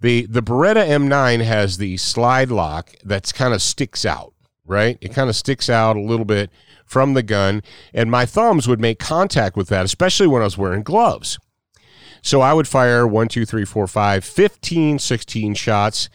the 0.00 0.26
the 0.26 0.42
Beretta 0.42 0.86
M9 0.86 1.42
has 1.42 1.78
the 1.78 1.96
slide 1.96 2.50
lock 2.50 2.90
that's 3.02 3.32
kind 3.32 3.54
of 3.54 3.62
sticks 3.62 4.04
out, 4.04 4.34
right? 4.66 4.98
It 5.00 5.14
kind 5.14 5.30
of 5.30 5.36
sticks 5.36 5.70
out 5.70 5.96
a 5.96 6.00
little 6.02 6.24
bit 6.26 6.50
from 6.94 7.14
the 7.14 7.24
gun, 7.24 7.60
and 7.92 8.08
my 8.08 8.24
thumbs 8.24 8.68
would 8.68 8.80
make 8.80 9.00
contact 9.00 9.56
with 9.56 9.66
that, 9.66 9.84
especially 9.84 10.28
when 10.28 10.42
I 10.42 10.44
was 10.44 10.56
wearing 10.56 10.84
gloves. 10.84 11.40
So 12.22 12.40
I 12.40 12.52
would 12.52 12.68
fire 12.68 13.04
one, 13.04 13.26
two, 13.26 13.44
three, 13.44 13.64
four, 13.64 13.88
five, 13.88 14.24
15, 14.24 15.00
16 15.00 15.54
shots 15.54 16.08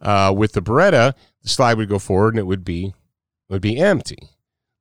uh, 0.00 0.32
with 0.34 0.54
the 0.54 0.62
Beretta. 0.62 1.12
The 1.42 1.48
slide 1.50 1.76
would 1.76 1.90
go 1.90 1.98
forward 1.98 2.32
and 2.32 2.38
it 2.38 2.46
would 2.46 2.64
be 2.64 2.94
would 3.50 3.60
be 3.60 3.78
empty. 3.78 4.30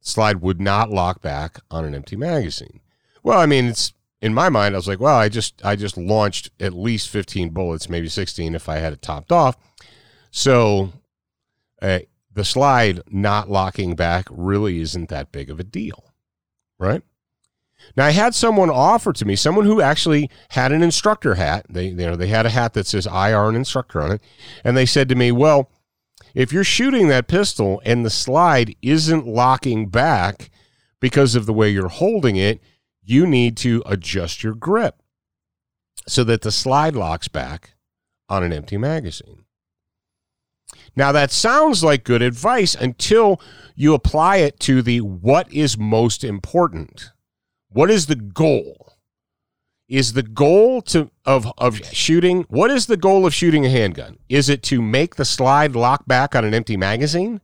The 0.01 0.08
slide 0.08 0.41
would 0.41 0.62
not 0.62 0.89
lock 0.89 1.22
back 1.22 1.60
on 1.70 1.84
an 1.84 1.93
empty 1.93 2.15
magazine. 2.15 2.79
Well, 3.22 3.38
I 3.38 3.46
mean, 3.46 3.65
it's 3.65 3.91
in 4.22 4.34
my 4.34 4.48
mind. 4.48 4.74
I 4.74 4.77
was 4.77 4.88
like, 4.88 5.01
well, 5.01 5.17
I 5.17 5.27
just 5.27 5.63
I 5.65 5.75
just 5.75 5.98
launched 5.98 6.50
at 6.62 6.72
least 6.72 7.10
15 7.10 7.50
bullets, 7.50 7.89
maybe 7.89 8.08
16 8.08 8.55
if 8.55 8.70
I 8.70 8.77
had 8.77 8.93
it 8.93 9.01
topped 9.01 9.34
off. 9.34 9.58
So 10.31 10.93
uh, 11.81 12.00
the 12.33 12.45
slide 12.45 13.01
not 13.09 13.50
locking 13.50 13.95
back 13.95 14.27
really 14.29 14.79
isn't 14.79 15.09
that 15.09 15.31
big 15.31 15.50
of 15.50 15.59
a 15.59 15.63
deal, 15.63 16.13
right? 16.79 17.03
Now 17.95 18.05
I 18.05 18.11
had 18.11 18.35
someone 18.35 18.69
offer 18.69 19.11
to 19.13 19.25
me, 19.25 19.35
someone 19.35 19.65
who 19.65 19.81
actually 19.81 20.29
had 20.50 20.71
an 20.71 20.83
instructor 20.83 21.35
hat. 21.35 21.65
They 21.69 21.88
you 21.88 21.95
know 21.95 22.15
they 22.15 22.27
had 22.27 22.45
a 22.45 22.51
hat 22.51 22.73
that 22.73 22.88
says 22.88 23.07
I 23.07 23.33
are 23.33 23.50
an 23.50 23.55
instructor 23.55 24.01
on 24.01 24.11
it, 24.11 24.21
and 24.63 24.77
they 24.77 24.85
said 24.85 25.09
to 25.09 25.15
me, 25.15 25.31
"Well, 25.31 25.71
if 26.33 26.53
you're 26.53 26.63
shooting 26.63 27.07
that 27.07 27.27
pistol 27.27 27.81
and 27.85 28.05
the 28.05 28.09
slide 28.09 28.75
isn't 28.81 29.27
locking 29.27 29.89
back 29.89 30.50
because 31.00 31.35
of 31.35 31.45
the 31.45 31.53
way 31.53 31.69
you're 31.69 31.89
holding 31.89 32.35
it, 32.35 32.61
you 33.01 33.25
need 33.25 33.57
to 33.57 33.83
adjust 33.85 34.43
your 34.43 34.53
grip 34.53 35.01
so 36.07 36.23
that 36.23 36.41
the 36.41 36.51
slide 36.51 36.95
locks 36.95 37.27
back 37.27 37.71
on 38.29 38.43
an 38.43 38.53
empty 38.53 38.77
magazine." 38.77 39.45
Now, 40.95 41.12
that 41.12 41.31
sounds 41.31 41.83
like 41.83 42.03
good 42.03 42.21
advice 42.21 42.75
until 42.75 43.39
you 43.75 43.93
apply 43.93 44.38
it 44.38 44.60
to 44.62 44.81
the 44.81 45.01
what 45.01 45.51
is 45.53 45.77
most 45.77 46.24
important. 46.24 47.12
What 47.69 47.89
is 47.89 48.07
the 48.07 48.15
goal? 48.15 48.93
Is 49.88 50.13
the 50.13 50.24
goal 50.24 50.81
to 50.83 51.12
of 51.25 51.51
of 51.57 51.86
shooting? 51.93 52.45
What 52.50 52.71
is 52.71 52.86
the 52.86 52.98
goal 52.98 53.25
of 53.25 53.33
shooting 53.33 53.65
a 53.65 53.69
handgun? 53.69 54.17
Is 54.29 54.48
it 54.50 54.63
to 54.63 54.81
make 54.81 55.15
the 55.15 55.25
slide 55.25 55.75
lock 55.75 56.05
back 56.05 56.36
on 56.36 56.45
an 56.45 56.53
empty 56.53 56.77
magazine? 56.77 57.41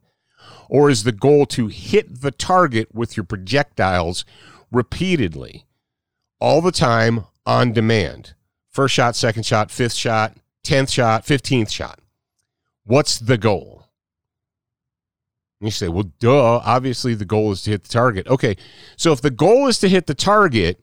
Or 0.69 0.89
is 0.89 1.03
the 1.03 1.11
goal 1.11 1.45
to 1.47 1.67
hit 1.67 2.21
the 2.21 2.31
target 2.31 2.93
with 2.93 3.15
your 3.15 3.25
projectiles 3.25 4.25
repeatedly, 4.71 5.65
all 6.39 6.61
the 6.61 6.71
time 6.71 7.25
on 7.45 7.73
demand? 7.73 8.33
First 8.69 8.95
shot, 8.95 9.15
second 9.15 9.43
shot, 9.43 9.71
fifth 9.71 9.93
shot, 9.93 10.37
10th 10.65 10.91
shot, 10.91 11.25
15th 11.25 11.69
shot. 11.69 11.99
What's 12.87 13.19
the 13.19 13.37
goal? 13.37 13.83
And 15.59 15.67
you 15.67 15.71
say, 15.71 15.89
well, 15.89 16.09
duh, 16.19 16.61
obviously 16.63 17.15
the 17.15 17.25
goal 17.25 17.51
is 17.51 17.61
to 17.63 17.71
hit 17.71 17.83
the 17.83 17.89
target. 17.89 18.27
Okay, 18.27 18.55
so 18.95 19.11
if 19.11 19.19
the 19.19 19.29
goal 19.29 19.67
is 19.67 19.77
to 19.79 19.89
hit 19.89 20.07
the 20.07 20.13
target 20.13 20.79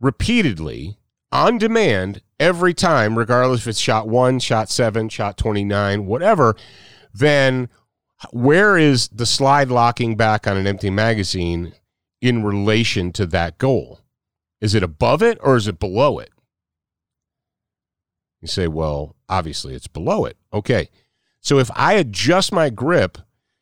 repeatedly, 0.00 0.96
on 1.30 1.58
demand, 1.58 2.22
every 2.40 2.72
time, 2.72 3.18
regardless 3.18 3.60
if 3.60 3.68
it's 3.68 3.78
shot 3.78 4.08
one, 4.08 4.38
shot 4.38 4.70
seven, 4.70 5.10
shot 5.10 5.36
29, 5.36 6.06
whatever, 6.06 6.56
then 7.12 7.68
where 8.32 8.78
is 8.78 9.08
the 9.08 9.26
slide 9.26 9.68
locking 9.68 10.16
back 10.16 10.46
on 10.46 10.56
an 10.56 10.66
empty 10.66 10.88
magazine 10.88 11.74
in 12.22 12.42
relation 12.42 13.12
to 13.12 13.26
that 13.26 13.58
goal? 13.58 14.00
Is 14.62 14.74
it 14.74 14.82
above 14.82 15.22
it 15.22 15.36
or 15.42 15.56
is 15.56 15.68
it 15.68 15.78
below 15.78 16.18
it? 16.18 16.30
You 18.40 18.48
say, 18.48 18.68
well, 18.68 19.16
obviously 19.28 19.74
it's 19.74 19.86
below 19.86 20.24
it. 20.24 20.36
Okay. 20.52 20.88
So 21.40 21.58
if 21.58 21.70
I 21.74 21.94
adjust 21.94 22.52
my 22.52 22.70
grip, 22.70 23.18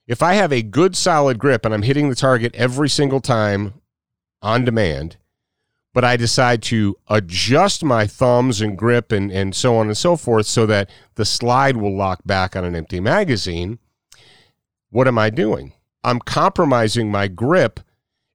if 0.07 0.23
I 0.23 0.35
have 0.35 0.53
a 0.53 0.63
good 0.63 0.97
solid 0.97 1.39
grip 1.39 1.65
and 1.65 1.75
I'm 1.75 1.83
hitting 1.83 2.09
the 2.09 2.15
target 2.15 2.55
every 2.55 2.89
single 2.89 3.21
time 3.21 3.75
on 4.43 4.65
demand, 4.65 5.17
but 5.93 6.05
I 6.05 6.17
decide 6.17 6.63
to 6.65 6.97
adjust 7.09 7.83
my 7.83 8.07
thumbs 8.07 8.61
and 8.61 8.77
grip 8.77 9.13
and, 9.13 9.33
and 9.33 9.55
so 9.55 9.77
on 9.79 9.87
and 9.87 9.97
so 9.97 10.15
forth 10.17 10.47
so 10.47 10.67
that 10.67 10.91
the 11.15 11.25
slide 11.25 11.79
will 11.79 11.97
lock 11.97 12.21
back 12.27 12.55
on 12.55 12.65
an 12.65 12.77
empty 12.77 13.01
magazine, 13.01 13.79
what 14.91 15.09
am 15.09 15.19
I 15.19 15.31
doing? 15.31 15.73
I'm 16.05 16.21
compromising 16.21 17.11
my 17.11 17.29
grip 17.29 17.81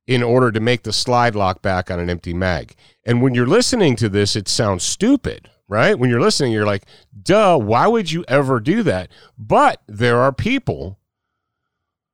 in 0.07 0.24
order 0.24 0.51
to 0.51 0.60
make 0.60 0.83
the 0.83 0.91
slide 0.91 1.36
lock 1.36 1.62
back 1.62 1.91
on 1.91 2.00
an 2.00 2.10
empty 2.10 2.33
mag. 2.33 2.75
And 3.05 3.21
when 3.21 3.33
you're 3.33 3.48
listening 3.48 3.95
to 3.98 4.10
this, 4.10 4.36
it 4.36 4.48
sounds 4.48 4.83
stupid, 4.83 5.50
right? 5.72 5.98
When 5.98 6.10
you're 6.10 6.20
listening, 6.20 6.51
you're 6.51 6.66
like, 6.66 6.84
duh, 7.24 7.58
why 7.58 7.88
would 7.88 8.12
you 8.12 8.25
ever 8.28 8.60
do 8.60 8.84
that? 8.84 9.10
But 9.38 9.82
there 9.88 10.20
are 10.20 10.34
people 10.34 11.00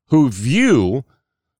who 0.10 0.30
view 0.30 1.04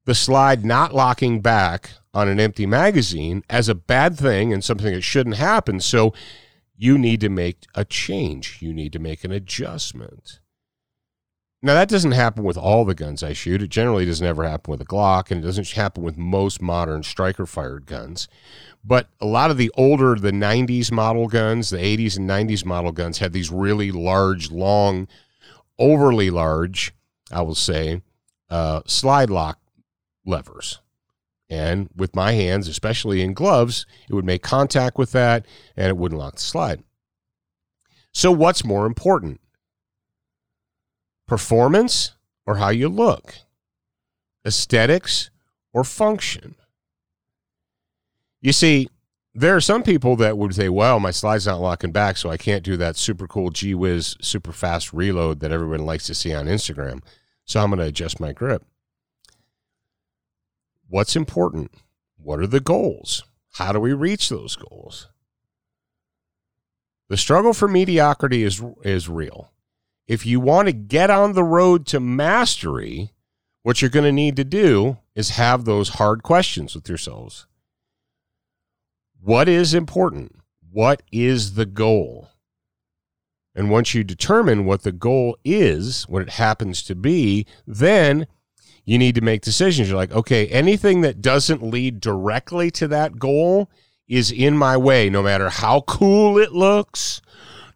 the 0.06 0.14
slide 0.14 0.64
not 0.64 0.94
locking 0.94 1.42
back 1.42 1.90
on 2.14 2.28
an 2.30 2.40
empty 2.40 2.68
magazine 2.68 3.44
as 3.50 3.68
a 3.68 3.74
bad 3.74 4.16
thing 4.16 4.54
and 4.54 4.64
something 4.64 4.94
that 4.94 5.02
shouldn't 5.02 5.38
happen. 5.38 5.80
So 5.80 6.14
you 6.76 7.00
need 7.00 7.20
to 7.22 7.30
make 7.30 7.66
a 7.74 7.84
change. 7.84 8.60
You 8.62 8.74
need 8.74 8.94
to 8.94 9.00
make 9.00 9.24
an 9.24 9.32
adjustment. 9.32 10.40
Now, 11.64 11.74
that 11.74 11.90
doesn't 11.90 12.12
happen 12.12 12.44
with 12.44 12.58
all 12.58 12.86
the 12.86 12.94
guns 12.94 13.24
I 13.24 13.34
shoot. 13.34 13.64
It 13.64 13.70
generally 13.70 14.06
doesn't 14.06 14.26
ever 14.26 14.48
happen 14.48 14.72
with 14.72 14.82
a 14.82 14.86
Glock, 14.86 15.32
and 15.32 15.44
it 15.44 15.48
doesn't 15.48 15.72
happen 15.72 16.04
with 16.04 16.16
most 16.16 16.62
modern 16.62 17.02
striker 17.02 17.48
fired 17.48 17.88
guns. 17.88 18.28
But 18.84 19.10
a 19.20 19.26
lot 19.26 19.50
of 19.50 19.58
the 19.58 19.72
older, 19.76 20.16
the 20.16 20.32
90s 20.32 20.92
model 20.92 21.28
guns, 21.28 21.72
the 21.72 21.78
80s 21.78 22.16
and 22.16 22.30
90s 22.30 22.64
model 22.64 22.92
guns 22.92 23.18
had 23.18 23.34
these 23.34 23.50
really 23.50 23.92
large, 23.92 24.52
long, 24.52 25.08
overly 25.80 26.30
large, 26.30 26.94
I 27.32 27.42
will 27.42 27.56
say, 27.56 28.04
uh, 28.52 28.82
slide 28.86 29.32
lock 29.32 29.60
levers. 30.26 30.80
And 31.50 31.90
with 31.96 32.16
my 32.16 32.34
hands, 32.34 32.68
especially 32.68 33.22
in 33.22 33.34
gloves, 33.34 33.88
it 34.08 34.14
would 34.14 34.26
make 34.26 34.44
contact 34.44 34.98
with 34.98 35.12
that 35.14 35.46
and 35.76 35.88
it 35.88 35.98
wouldn't 35.98 36.20
lock 36.20 36.36
the 36.36 36.42
slide. 36.42 36.84
So, 38.12 38.32
what's 38.32 38.66
more 38.66 38.86
important? 38.86 39.40
Performance 41.28 42.14
or 42.46 42.56
how 42.56 42.70
you 42.70 42.90
look? 42.90 43.36
Aesthetics 44.46 45.30
or 45.74 45.84
function? 45.84 46.56
You 48.42 48.54
see, 48.54 48.88
there 49.34 49.56
are 49.56 49.62
some 49.62 49.84
people 49.84 50.16
that 50.16 50.38
would 50.38 50.56
say, 50.56 50.70
well, 50.70 51.00
my 51.00 51.12
slide's 51.12 51.46
not 51.46 51.60
locking 51.60 51.92
back, 51.92 52.18
so 52.18 52.30
I 52.30 52.38
can't 52.38 52.64
do 52.64 52.78
that 52.78 52.96
super 52.96 53.28
cool 53.28 53.50
G 53.50 53.76
Whiz 53.76 54.16
super 54.22 54.52
fast 54.52 54.94
reload 54.94 55.42
that 55.42 55.52
everyone 55.52 55.86
likes 55.86 56.08
to 56.08 56.16
see 56.16 56.34
on 56.34 56.46
Instagram. 56.48 57.04
So 57.46 57.62
I'm 57.62 57.70
going 57.70 57.80
to 57.80 57.86
adjust 57.86 58.20
my 58.20 58.32
grip. 58.32 58.64
What's 60.88 61.16
important? 61.16 61.72
What 62.18 62.40
are 62.40 62.48
the 62.48 62.60
goals? 62.60 63.24
How 63.54 63.72
do 63.72 63.80
we 63.80 63.94
reach 63.94 64.30
those 64.30 64.56
goals? 64.56 65.10
The 67.10 67.18
struggle 67.18 67.54
for 67.54 67.68
mediocrity 67.68 68.44
is, 68.44 68.64
is 68.84 69.08
real. 69.08 69.52
If 70.08 70.26
you 70.26 70.40
want 70.40 70.68
to 70.68 70.74
get 70.74 71.10
on 71.10 71.34
the 71.34 71.44
road 71.44 71.86
to 71.88 72.00
mastery, 72.00 73.12
what 73.64 73.82
you're 73.82 73.90
going 73.90 74.06
to 74.06 74.12
need 74.12 74.38
to 74.38 74.46
do 74.46 74.98
is 75.16 75.32
have 75.32 75.66
those 75.66 75.90
hard 75.90 76.24
questions 76.24 76.74
with 76.74 76.88
yourselves. 76.88 77.46
What 79.22 79.50
is 79.50 79.74
important? 79.74 80.40
What 80.72 81.02
is 81.12 81.56
the 81.56 81.66
goal? 81.66 82.30
And 83.54 83.70
once 83.70 83.94
you 83.94 84.04
determine 84.04 84.66
what 84.66 84.84
the 84.84 84.92
goal 84.92 85.38
is, 85.44 86.04
what 86.04 86.22
it 86.22 86.30
happens 86.30 86.84
to 86.84 86.96
be, 86.96 87.46
then 87.66 88.28
you 88.86 88.98
need 88.98 89.16
to 89.16 89.22
make 89.22 89.42
decisions. 89.42 89.90
You're 89.90 89.98
like, 89.98 90.14
okay, 90.14 90.48
anything 90.48 91.02
that 91.02 91.22
doesn't 91.22 91.64
lead 91.64 92.00
directly 92.00 92.72
to 92.72 92.88
that 92.88 93.20
goal 93.20 93.70
is 94.08 94.32
in 94.32 94.56
my 94.58 94.78
way, 94.78 95.10
no 95.10 95.22
matter 95.22 95.50
how 95.50 95.82
cool 95.82 96.38
it 96.38 96.54
looks, 96.54 97.22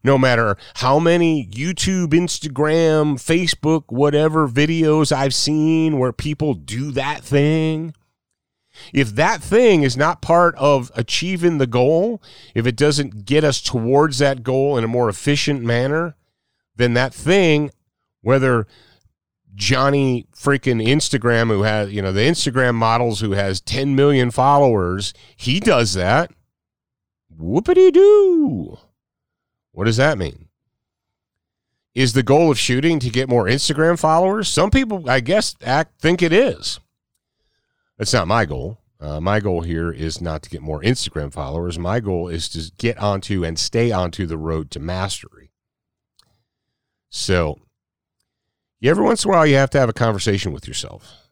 no 0.04 0.18
matter 0.18 0.58
how 0.76 1.00
many 1.00 1.46
YouTube, 1.48 2.10
Instagram, 2.10 3.16
Facebook, 3.16 3.84
whatever 3.88 4.48
videos 4.48 5.12
I've 5.12 5.34
seen 5.34 6.00
where 6.00 6.12
people 6.12 6.54
do 6.54 6.92
that 6.92 7.22
thing. 7.24 7.94
If 8.94 9.10
that 9.16 9.44
thing 9.44 9.84
is 9.84 9.98
not 9.98 10.22
part 10.22 10.56
of 10.56 10.92
achieving 10.96 11.58
the 11.58 11.68
goal, 11.68 12.22
if 12.56 12.66
it 12.66 12.76
doesn't 12.76 13.26
get 13.26 13.44
us 13.44 13.62
towards 13.62 14.20
that 14.20 14.44
goal 14.44 14.78
in 14.78 14.84
a 14.84 14.88
more 14.88 15.10
efficient 15.10 15.62
manner, 15.62 16.16
then 16.76 16.94
that 16.94 17.14
thing, 17.14 17.70
whether 18.22 18.66
Johnny 19.54 20.28
freaking 20.34 20.86
Instagram, 20.86 21.50
who 21.50 21.64
has, 21.64 21.92
you 21.92 22.02
know, 22.02 22.14
the 22.14 22.22
Instagram 22.22 22.76
models 22.76 23.20
who 23.20 23.32
has 23.32 23.62
10 23.62 23.96
million 23.96 24.32
followers, 24.32 25.14
he 25.36 25.60
does 25.60 25.94
that. 25.94 26.32
Whoopity 27.38 27.92
doo. 27.92 28.80
What 29.72 29.86
does 29.86 29.98
that 29.98 30.18
mean? 30.18 30.48
Is 31.94 32.14
the 32.14 32.24
goal 32.24 32.52
of 32.52 32.60
shooting 32.60 33.00
to 33.00 33.10
get 33.10 33.30
more 33.30 33.46
Instagram 33.46 34.00
followers? 34.00 34.48
Some 34.48 34.72
people, 34.72 35.10
I 35.10 35.20
guess, 35.20 35.56
act 35.62 36.00
think 36.00 36.22
it 36.22 36.32
is. 36.32 36.80
That's 37.98 38.14
not 38.14 38.28
my 38.28 38.46
goal. 38.46 38.80
Uh, 39.00 39.20
my 39.20 39.40
goal 39.40 39.62
here 39.62 39.92
is 39.92 40.22
not 40.22 40.44
to 40.44 40.50
get 40.50 40.62
more 40.62 40.82
Instagram 40.82 41.34
followers. 41.34 41.80
My 41.80 42.00
goal 42.00 42.28
is 42.28 42.48
to 42.50 42.72
get 42.78 42.98
onto 43.00 43.44
and 43.44 43.58
stay 43.58 43.92
onto 43.92 44.26
the 44.26 44.38
road 44.38 44.70
to 44.72 44.80
mastery. 44.80 45.52
So, 47.10 47.60
every 48.82 49.04
once 49.04 49.26
in 49.26 49.32
a 49.32 49.34
while, 49.34 49.46
you 49.46 49.56
have 49.56 49.72
to 49.72 49.80
have 49.80 49.90
a 49.90 49.94
conversation 49.94 50.54
with 50.54 50.68
yourself. 50.68 51.30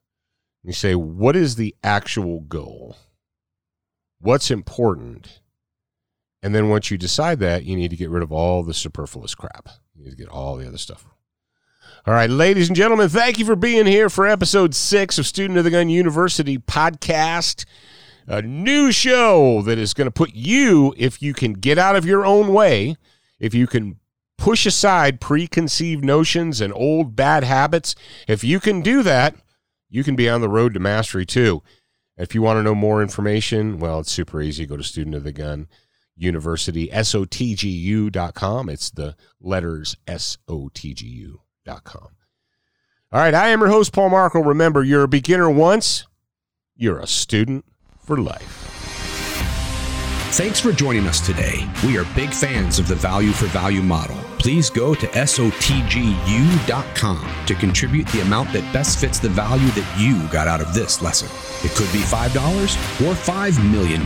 You 0.63 0.73
say, 0.73 0.93
what 0.95 1.35
is 1.35 1.55
the 1.55 1.75
actual 1.83 2.41
goal? 2.41 2.97
What's 4.19 4.51
important? 4.51 5.39
And 6.41 6.55
then 6.55 6.69
once 6.69 6.89
you 6.89 6.97
decide 6.97 7.39
that, 7.39 7.65
you 7.65 7.75
need 7.75 7.91
to 7.91 7.97
get 7.97 8.09
rid 8.09 8.23
of 8.23 8.31
all 8.31 8.63
the 8.63 8.73
superfluous 8.73 9.35
crap. 9.35 9.67
You 9.95 10.05
need 10.05 10.11
to 10.11 10.15
get 10.15 10.29
all 10.29 10.55
the 10.55 10.67
other 10.67 10.77
stuff. 10.77 11.05
All 12.05 12.13
right, 12.13 12.29
ladies 12.29 12.69
and 12.69 12.77
gentlemen, 12.77 13.09
thank 13.09 13.39
you 13.39 13.45
for 13.45 13.57
being 13.57 13.85
here 13.85 14.09
for 14.09 14.25
episode 14.25 14.73
six 14.73 15.17
of 15.17 15.27
Student 15.27 15.57
of 15.57 15.65
the 15.65 15.71
Gun 15.71 15.89
University 15.89 16.57
podcast. 16.57 17.65
A 18.25 18.41
new 18.41 18.91
show 18.91 19.61
that 19.63 19.77
is 19.77 19.93
going 19.93 20.07
to 20.07 20.11
put 20.11 20.33
you, 20.33 20.93
if 20.97 21.21
you 21.21 21.33
can 21.33 21.53
get 21.53 21.77
out 21.77 21.97
of 21.97 22.05
your 22.05 22.25
own 22.25 22.53
way, 22.53 22.95
if 23.39 23.53
you 23.53 23.67
can 23.67 23.99
push 24.37 24.65
aside 24.65 25.19
preconceived 25.19 26.05
notions 26.05 26.61
and 26.61 26.71
old 26.73 27.15
bad 27.17 27.43
habits, 27.43 27.95
if 28.27 28.43
you 28.43 28.61
can 28.61 28.81
do 28.81 29.03
that, 29.03 29.35
you 29.89 30.03
can 30.03 30.15
be 30.15 30.29
on 30.29 30.39
the 30.39 30.47
road 30.47 30.73
to 30.75 30.79
mastery 30.79 31.25
too. 31.25 31.61
If 32.17 32.33
you 32.33 32.41
want 32.41 32.57
to 32.57 32.63
know 32.63 32.75
more 32.75 33.01
information, 33.01 33.79
well, 33.79 33.99
it's 33.99 34.11
super 34.11 34.41
easy. 34.41 34.65
Go 34.65 34.77
to 34.77 34.83
Student 34.83 35.15
of 35.15 35.23
the 35.23 35.33
Gun 35.33 35.67
University, 36.19 36.87
SOTGU.com. 36.87 38.69
It's 38.69 38.89
the 38.91 39.15
letters 39.39 39.95
SOTGU.com. 40.07 41.39
All 43.11 43.19
right, 43.19 43.33
I 43.33 43.47
am 43.49 43.59
your 43.61 43.69
host, 43.69 43.91
Paul 43.91 44.09
Markel. 44.09 44.43
Remember, 44.43 44.83
you're 44.83 45.03
a 45.03 45.07
beginner 45.07 45.49
once, 45.49 46.05
you're 46.75 46.99
a 46.99 47.07
student 47.07 47.65
for 47.97 48.17
life. 48.17 48.78
Thanks 50.33 50.59
for 50.59 50.71
joining 50.71 51.07
us 51.07 51.19
today. 51.19 51.67
We 51.83 51.97
are 51.97 52.05
big 52.15 52.31
fans 52.31 52.77
of 52.77 52.87
the 52.87 52.93
value 52.93 53.31
for 53.31 53.47
value 53.47 53.81
model. 53.81 54.15
Please 54.37 54.69
go 54.69 54.93
to 54.93 55.07
SOTGU.com 55.07 55.45
to 57.47 57.55
contribute 57.55 58.07
the 58.09 58.21
amount 58.21 58.53
that 58.53 58.71
best 58.71 58.99
fits 58.99 59.17
the 59.17 59.27
value 59.27 59.67
that 59.69 59.99
you 59.99 60.27
got 60.31 60.47
out 60.47 60.61
of 60.61 60.71
this 60.73 61.01
lesson. 61.01 61.27
It 61.67 61.75
could 61.75 61.91
be 61.91 61.99
$5 62.01 62.35
or 63.01 63.15
$5 63.15 63.71
million. 63.71 64.05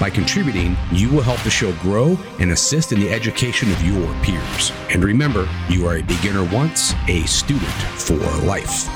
By 0.00 0.08
contributing, 0.08 0.74
you 0.90 1.10
will 1.10 1.20
help 1.20 1.40
the 1.42 1.50
show 1.50 1.72
grow 1.74 2.18
and 2.40 2.50
assist 2.50 2.92
in 2.92 2.98
the 2.98 3.12
education 3.12 3.70
of 3.70 3.84
your 3.84 4.10
peers. 4.22 4.72
And 4.88 5.04
remember, 5.04 5.46
you 5.68 5.86
are 5.86 5.98
a 5.98 6.02
beginner 6.02 6.44
once, 6.44 6.94
a 7.08 7.26
student 7.26 7.70
for 7.70 8.16
life. 8.46 8.88